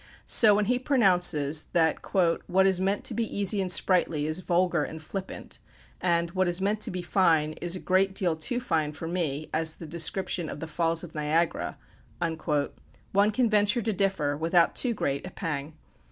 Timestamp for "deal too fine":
8.15-8.93